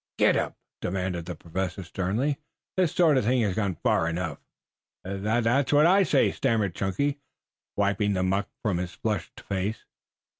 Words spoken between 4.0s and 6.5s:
enough." "Tha that's what I say,"